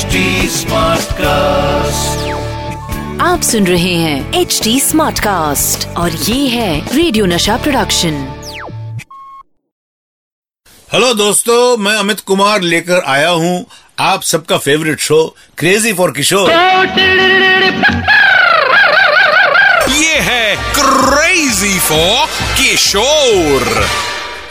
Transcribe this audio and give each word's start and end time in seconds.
HD 0.00 0.20
cast 1.14 2.28
आप 3.22 3.40
सुन 3.42 3.66
रहे 3.66 3.94
हैं 3.94 4.40
एच 4.40 4.60
डी 4.64 4.78
स्मार्ट 4.80 5.18
कास्ट 5.18 5.86
और 5.96 6.10
ये 6.10 6.46
है 6.48 6.96
रेडियो 6.96 7.26
नशा 7.26 7.56
प्रोडक्शन 7.56 8.14
हेलो 10.88 11.12
दोस्तों 11.14 11.76
मैं 11.78 11.94
अमित 11.96 12.20
कुमार 12.30 12.60
लेकर 12.62 13.02
आया 13.08 13.28
हूँ 13.42 13.64
आप 14.06 14.22
सबका 14.22 14.58
favourite 14.60 15.00
show 15.00 15.22
crazy 15.58 15.92
for 15.92 16.12
Kishore 16.12 16.50
ये 19.92 20.18
है 20.30 20.56
क्रेजी 20.74 21.78
फॉर 21.80 22.26
किशोर 22.56 23.86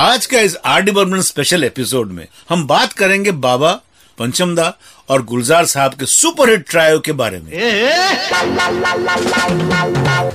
आज 0.00 0.26
का 0.26 0.40
इस 0.40 0.56
R 0.66 0.82
D 0.82 0.92
Burman 0.92 1.20
special 1.24 1.64
episode 1.64 2.12
में 2.12 2.26
हम 2.48 2.66
बात 2.66 2.92
करेंगे 2.92 3.32
बाबा 3.42 3.80
पंचमदा 4.18 4.72
और 5.08 5.22
गुलजार 5.24 5.64
साहब 5.66 5.94
के 5.94 6.06
सुपरहिट 6.06 6.68
ट्रायो 6.70 6.98
के 6.98 7.12
बारे 7.12 7.38
में। 7.38 7.52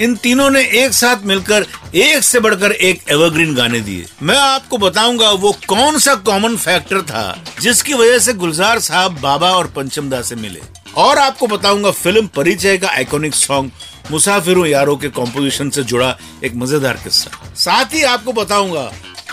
इन 0.00 0.14
तीनों 0.16 0.48
ने 0.50 0.62
एक 0.82 0.92
साथ 0.92 1.24
मिलकर 1.26 1.66
एक 1.94 2.22
से 2.24 2.40
बढ़कर 2.40 2.72
एक 2.72 3.02
एवरग्रीन 3.10 3.54
गाने 3.54 3.80
दिए। 3.80 4.06
मैं 4.22 4.38
आपको 4.38 4.78
बताऊँगा 4.78 5.30
वो 5.30 5.52
कौन 5.68 5.98
सा 5.98 6.14
कॉमन 6.26 6.56
फैक्टर 6.56 7.02
था 7.02 7.44
जिसकी 7.60 7.94
वजह 7.94 8.18
से 8.18 8.32
गुलजार 8.34 8.78
साहब 8.80 9.20
बाबा 9.20 9.50
और 9.50 9.66
पंचमदा 9.76 10.22
से 10.22 10.34
मिले। 10.36 10.60
और 10.96 11.18
आपको 11.18 11.46
बताऊँगा 11.46 11.90
फ़िल्म 11.92 12.26
परिचय 12.26 12.76
का 12.78 12.88
आइकॉनिक 12.88 13.34
सॉन्ग 13.34 13.70
मुसाफिरों 14.10 14.66
यारों 14.66 14.96
के 14.96 15.08
कॉम्पोजिशन 15.08 15.70
से 15.70 15.82
जुड़ा 15.84 16.16
एक 16.44 16.54
मज़ेदार 16.54 16.96
किस्सा। 17.04 17.54
साथ 17.56 17.94
ही 17.94 18.02
आपको 18.04 18.32
बताऊँगा 18.32 18.90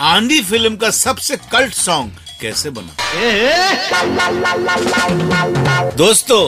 आंधी 0.08 0.42
फ़िल्म 0.42 0.76
का 0.76 0.89
सबसे 0.89 1.38
कल्ट 1.52 1.73
सॉन्ग 1.73 2.12
कैसे 2.41 2.70
बना? 2.70 2.94
दोस्तों 5.98 6.44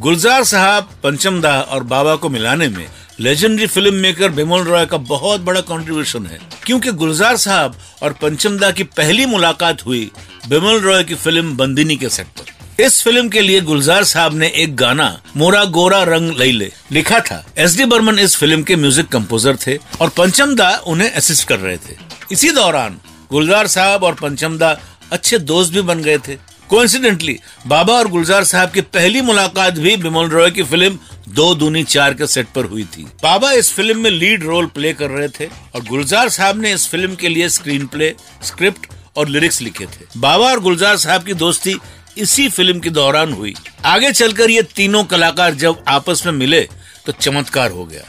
गुलजार 0.00 0.44
साहब 0.44 0.88
पंचमदा 1.02 1.60
और 1.60 1.82
बाबा 1.84 2.14
को 2.16 2.28
मिलाने 2.28 2.68
में 2.68 2.86
legendary 3.20 3.66
film 3.66 3.94
maker 3.94 4.28
Bimal 4.28 4.64
Roy 4.64 4.86
का 4.86 4.96
बहुत 5.10 5.40
बड़ा 5.40 5.60
कंट्रीब्यूशन 5.60 6.26
है। 6.26 6.38
क्योंकि 6.64 6.92
गुलजार 6.92 7.36
साहब 7.36 7.76
और 8.02 8.12
पंचमदा 8.12 8.70
की 8.70 8.84
पहली 8.96 9.26
मुलाकात 9.26 9.86
हुई 9.86 10.10
बिमल 10.48 10.80
रॉय 10.80 11.04
की 11.04 11.14
फ़िल्म 11.14 11.56
बंदिनी 11.56 11.96
के 11.96 12.08
सेट 12.08 12.26
पर। 12.26 12.82
इस 12.84 13.02
फ़िल्म 13.02 13.28
के 13.28 13.40
लिए 13.40 13.60
गुलजार 13.60 14.04
साहब 14.04 14.34
ने 14.34 14.48
एक 14.56 14.76
गाना 14.76 15.08
मोरा 15.36 15.64
गोरा 15.76 16.02
रंग 16.02 16.36
लैले 16.38 16.70
लिखा 16.92 17.20
था। 17.20 17.44
एस 17.58 17.76
डी 17.76 17.84
बर्मन 17.84 18.18
इस 18.18 18.36
फ़िल्म 18.36 18.62
के 18.62 18.76
म्यूज़िक 18.76 19.08
कंपोजर 19.08 19.56
थे 19.56 19.76
और 20.00 20.08
पंचमदा 20.08 20.70
उन्हें 20.86 21.10
असिस्ट 21.10 21.48
कर 21.48 21.58
रहे 21.58 21.76
थे। 21.76 21.96
इसी 22.32 22.50
दौरान 22.50 23.00
गुलजार 23.30 23.66
साहब 23.66 24.04
और 24.04 24.14
पंचमदा 24.14 24.76
अच्छे 25.12 25.38
दोस्त 25.40 25.72
भी 25.72 25.80
बन 25.82 26.02
गए 26.02 26.18
थे। 26.18 26.34
कोइंसिडेंटली 26.70 27.38
बाबा 27.66 27.92
और 27.94 28.08
गुलजार 28.08 28.44
साहब 28.44 28.70
की 28.70 28.80
पहली 28.80 29.20
मुलाकात 29.20 29.74
भी 29.74 29.96
बिमल 29.96 30.28
रॉय 30.28 30.50
की 30.50 30.62
फ़िल्म 30.62 30.98
दो 31.28 31.54
दूनी 31.54 31.82
चार 31.84 32.14
के 32.14 32.26
सेट 32.26 32.46
पर 32.54 32.64
हुई 32.64 32.84
थी। 32.86 33.02
बाबा 33.22 33.50
इस 33.52 33.72
फ़िल्म 33.72 34.00
में 34.00 34.10
लीड 34.10 34.44
रोल 34.44 34.66
प्ले 34.68 34.92
कर 34.92 35.10
रहे 35.10 35.28
थे 35.30 35.46
और 35.46 35.84
गुलजार 35.84 36.28
साहब 36.28 36.60
ने 36.60 36.72
इस 36.72 36.88
फ़िल्म 36.88 37.14
के 37.14 37.28
लिए 37.28 37.48
स्क्रीन 37.48 37.86
प्ले, 37.86 38.14
स्क्रिप्ट 38.42 38.86
और 39.16 39.28
लिरिक्स 39.28 39.60
लिखे 39.62 39.86
थे। 39.86 40.06
बाबा 40.16 40.50
और 40.50 40.60
गुलजार 40.60 40.96
साहब 40.96 41.24
की 41.24 41.34
दोस्ती 41.34 41.76
इसी 42.18 42.48
फ़िल्म 42.48 42.80
के 42.80 42.90
दौरान 42.90 43.32
हुई। 43.32 43.54
आगे 43.84 44.12
चलकर 44.12 44.50
ये 44.50 44.62
तीनों 44.76 45.04
कलाकार 45.04 45.54
जब 45.54 45.84
आपस 45.88 46.22
में 46.26 46.32
मिले 46.32 46.60
तो 47.06 47.12
चमत्कार 47.12 47.70
हो 47.70 47.84
गया। 47.84 48.02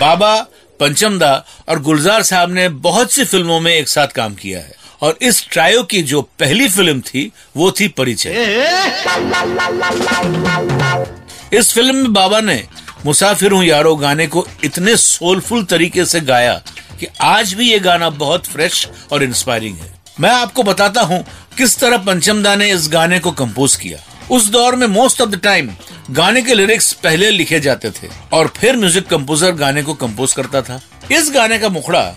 बाबा, 0.00 0.34
पंचमदा 0.80 1.34
और 1.68 1.82
गुलजार 1.82 2.22
साहब 2.22 2.52
ने 2.52 2.68
बहुत 2.68 3.12
सी 3.12 3.24
फ़िल्मों 3.24 3.60
में 3.60 3.72
एक 3.72 3.88
साथ 3.88 4.06
काम 4.06 4.34
किया 4.34 4.58
है। 4.58 4.83
और 5.04 5.18
इस 5.22 5.46
ट्रायो 5.52 5.82
की 5.82 6.00
जो 6.02 6.20
पहली 6.40 6.68
फ़िल्म 6.68 7.00
थी, 7.00 7.30
वो 7.56 7.70
थी 7.70 7.88
परिचय। 7.88 8.30
इस 11.52 11.72
फ़िल्म 11.72 11.96
में 11.96 12.12
बाबा 12.12 12.40
ने 12.40 12.62
मुसाफिर 13.06 13.52
हूँ 13.52 13.64
यारो 13.64 13.94
गाने 13.96 14.26
को 14.26 14.46
इतने 14.64 14.96
सोलफुल 14.96 15.64
तरीके 15.64 16.04
से 16.04 16.20
गाया 16.22 16.54
कि 17.00 17.06
आज 17.22 17.52
भी 17.54 17.70
ये 17.70 17.78
गाना 17.80 18.10
बहुत 18.16 18.46
फ्रेश 18.46 18.86
और 19.12 19.22
इंस्पायरिंग 19.22 19.76
है। 19.78 19.92
मैं 20.20 20.30
आपको 20.30 20.62
बताता 20.62 21.00
हूँ 21.02 21.24
किस 21.58 21.78
तरह 21.78 21.96
पंचमदा 22.06 22.54
ने 22.56 22.70
इस 22.72 22.88
गाने 22.88 23.18
को 23.18 23.30
कंपोज 23.32 23.76
किया। 23.76 23.98
उस 24.30 24.48
दौर 24.50 24.76
में 24.76 24.86
मोस्ट 24.86 25.20
ऑफ़ 25.20 25.30
द 25.30 25.40
टाइम 25.44 25.70
गाने 26.12 26.42
के 26.42 26.54
लिरिक्स 26.54 26.92
पहले 27.02 27.30
लिखे 27.30 27.60
जाते 27.60 27.90
थे 27.92 28.08
और 28.32 28.52
फिर 28.56 28.76
म्यूज़िक 28.76 29.06
कंपोजर 29.08 29.52
गाने 29.54 29.82
को 29.82 29.94
कंपोज 29.96 30.32
करता 30.32 30.62
था। 30.62 30.80
इस 31.12 31.30
गाने 31.34 31.58
का 31.58 31.68
मुखड़ा 31.68 32.14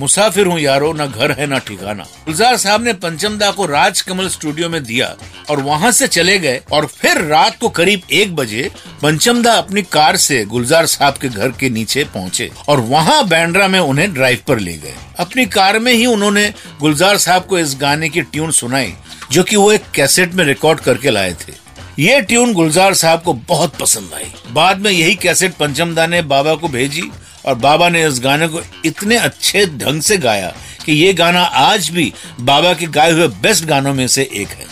मुसाफिर 0.00 0.46
हूँ 0.46 0.58
यारो, 0.60 0.92
न 0.92 1.06
घर 1.06 1.32
है, 1.32 1.46
न 1.46 1.58
ठिकाना। 1.58 2.04
गुलजार 2.24 2.56
साहब 2.56 2.84
ने 2.84 2.92
पंचमदा 2.92 3.50
को 3.50 3.66
राजकमल 3.66 4.28
स्टूडियो 4.28 4.68
में 4.68 4.82
दिया 4.84 5.14
और 5.50 5.60
वहाँ 5.60 5.90
से 5.92 6.06
चले 6.08 6.38
गए 6.38 6.60
और 6.72 6.86
फिर 6.86 7.20
रात 7.24 7.58
को 7.58 7.68
करीब 7.68 8.02
एक 8.12 8.34
बजे 8.36 8.70
पंचमदा 9.02 9.52
अपनी 9.52 9.82
कार 9.82 10.16
से 10.16 10.44
गुलजार 10.46 10.86
साहब 10.86 11.14
के 11.14 11.28
घर 11.28 11.50
के 11.50 11.70
नीचे 11.70 12.04
पहुँचे 12.04 12.50
और 12.68 12.80
वहाँ 12.80 13.26
बैंड्रा 13.28 13.68
में 13.68 13.78
उन्हें 13.80 14.12
ड्राइव 14.14 14.42
पर 14.48 14.58
ले 14.58 14.72
गए। 14.74 14.94
अपनी 15.18 15.46
कार 15.48 15.78
में 15.78 15.92
ही 15.92 16.06
उन्होंने 16.06 16.52
गुलजार 16.80 17.16
साहब 17.18 17.46
को 17.46 17.58
इस 17.58 17.76
गाने 17.80 18.08
की 18.08 18.20
ट्यून 18.22 18.50
सुनाई, 18.52 18.94
जो 19.32 19.42
कि 19.42 19.56
वो 19.56 19.72
एक 19.72 19.90
कैसेट 19.94 20.34
में 20.34 20.44
रिकॉर्ड 20.44 20.80
करके 20.80 21.10
लाए 21.10 21.34
थे। 21.40 21.58
ये 21.98 22.20
ट्यून 22.20 22.52
गुलजार 22.52 22.94
साहब 22.94 23.22
को 23.22 23.32
बहुत 23.48 23.76
पसंद 23.76 24.14
आई। 24.14 24.32
बाद 24.52 24.78
में 24.78 24.90
यही 24.90 25.14
कैसेट 25.14 25.54
पंचमदा 25.54 26.06
ने 26.06 26.22
बाबा 26.24 26.54
को 26.54 26.68
भेजी 26.68 27.10
और 27.44 27.54
बाबा 27.56 27.88
ने 27.88 28.06
इस 28.06 28.20
गाने 28.20 28.48
को 28.48 28.60
इतने 28.84 29.16
अच्छे 29.18 29.64
ढंग 29.78 30.02
से 30.02 30.16
गाया 30.18 30.52
कि 30.84 30.92
ये 30.94 31.12
गाना 31.14 31.42
आज 31.42 31.88
भी 31.90 32.12
बाबा 32.42 32.72
के 32.74 32.86
गाए 32.88 33.12
हुए 33.12 33.28
बेस्ट 33.42 33.64
गानों 33.64 33.94
में 33.94 34.06
से 34.08 34.28
एक 34.34 34.48
है। 34.50 34.66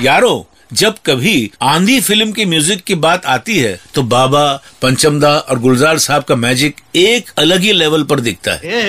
यारो, 0.00 0.46
जब 0.72 0.94
कभी 1.06 1.50
आंधी 1.62 2.00
फ़िल्म 2.00 2.32
की 2.32 2.44
म्यूज़िक 2.44 2.82
की 2.84 2.94
बात 2.96 3.26
आती 3.26 3.58
है 3.58 3.78
तो 3.94 4.02
बाबा, 4.04 4.44
पंचमदा 4.82 5.30
और 5.30 5.58
गुलजार 5.58 5.98
साहब 5.98 6.22
का 6.22 6.34
मैजिक 6.36 6.76
एक 6.96 7.30
अलग 7.38 7.60
ही 7.60 7.72
लेवल 7.72 8.02
पर 8.04 8.20
दिखता 8.20 8.52
है। 8.52 8.80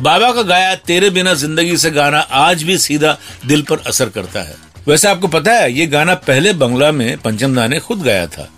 बाबा 0.00 0.30
का 0.32 0.42
गाया 0.42 0.74
तेरे 0.76 1.10
बिना 1.10 1.34
ज़िंदगी 1.34 1.76
से 1.76 1.90
गाना 1.90 2.18
आज 2.18 2.62
भी 2.62 2.78
सीधा 2.78 3.16
दिल 3.46 3.62
पर 3.62 3.82
असर 3.86 4.08
करता 4.08 4.42
है। 4.42 4.56
वैसे 4.88 5.08
आपको 5.08 5.28
पता 5.28 5.52
है, 5.52 5.72
ये 5.72 5.86
गाना 5.86 6.14
पहले 6.14 6.52
बंगला 6.54 6.92
में 6.92 7.18
पंचमदा 7.18 7.66
ने 7.66 7.78
खुद 7.80 8.02
गाया 8.02 8.26
था। 8.26 8.48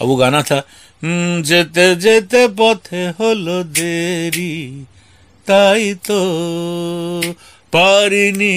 और 0.00 0.06
वो 0.06 0.16
गाना 0.16 0.42
था 0.42 0.62
"हम्म, 1.01 1.41
जेते 1.43 1.85
जेते 1.97 2.47
पथे 2.55 3.03
হলো 3.15 3.57
দেরি 3.73 4.53
তাই 5.47 5.85
তো 6.03 6.19
पारिनी 7.73 8.55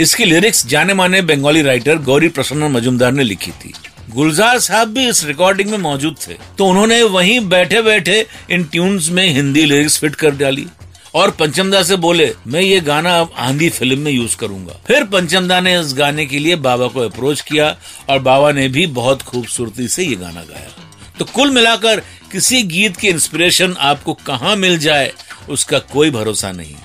इसकी 0.00 0.24
लिरिक्स 0.24 0.66
जाने 0.66 0.94
माने 0.94 1.20
बंगाली 1.22 1.62
राइटर 1.62 1.96
गौरी 2.02 2.28
प्रसन्न 2.30 2.70
मजुमदार 2.72 3.12
ने 3.12 3.24
लिखी 3.24 3.50
थी 3.54 3.72
गुलजार 4.10 4.58
साहब 4.60 4.88
भी 4.88 5.08
इस 5.08 5.24
रिकॉर्डिंग 5.24 5.70
में 5.70 5.78
मौजूद 5.80 6.16
थे 6.18 6.36
तो 6.58 6.66
उन्होंने 6.66 7.02
वहीं 7.10 7.38
बैठे 7.48 7.82
बैठे 7.82 8.16
इन 8.50 8.64
ट्यून्स 8.66 9.08
में 9.10 9.26
हिंदी 9.30 9.64
लिरिक्स 9.64 9.98
फिट 10.00 10.14
कर 10.14 10.36
डाली 10.36 10.66
और 11.14 11.30
पंचमदा 11.32 11.82
से 11.82 11.96
बोले 11.98 12.32
मैं 12.46 12.60
ये 12.62 12.80
गाना 12.82 13.18
अब 13.18 13.32
आंधी 13.40 13.68
फिल्म 13.72 13.98
में 14.00 14.12
यूज 14.12 14.34
करूंगा 14.36 14.80
फिर 14.86 15.04
पंचमदा 15.10 15.60
ने 15.60 15.78
इस 15.80 15.94
गाने 15.94 16.26
के 16.26 16.38
लिए 16.38 16.56
बाबा 16.62 16.88
को 16.88 17.00
अप्रोच 17.02 17.40
किया 17.42 17.74
और 18.08 18.18
बाबा 18.22 18.50
ने 18.52 18.68
भी 18.70 18.86
बहुत 18.94 19.22
खूबसूरती 19.24 19.88
से 19.88 20.04
ये 20.04 20.16
गाना 20.16 20.44
गाया 20.44 20.70
तो 21.19 21.25
कुल 21.25 21.51
मिलाकर 21.51 21.99
किसी 22.31 22.61
गीत 22.63 22.97
की 22.97 23.07
इंस्पिरेशन 23.07 23.75
आपको 23.79 24.13
कहाँ 24.13 24.55
मिल 24.55 24.77
जाए 24.77 25.11
उसका 25.49 25.79
कोई 25.79 26.11
भरोसा 26.11 26.51
नहीं 26.51 26.75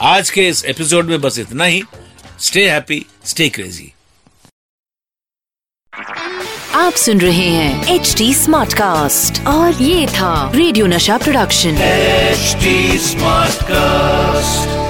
आज 0.00 0.30
के 0.30 0.48
इस 0.48 0.64
एपिसोड 0.64 1.08
में 1.08 1.20
बस 1.20 1.38
इतना 1.38 1.64
ही। 1.64 1.82
स्टे 2.40 2.70
हैप्पी 2.70 3.06
स्टे 3.24 3.48
क्रेजी 3.48 3.92
आप 6.74 6.92
सुन 6.92 7.20
रहे 7.20 7.48
हैं 7.48 7.94
एच 7.94 8.14
डी 8.18 8.34
स्मार्ट 8.34 8.74
कास्ट 8.74 9.46
और 9.46 9.82
ये 9.82 10.06
था 10.06 10.52
रेडियो 10.54 10.86
नशा 10.86 11.18
प्रोडक्शन 11.18 11.76
एचडी 11.76 12.98
स्मार्ट 12.98 13.52
Smartcast. 13.52 14.81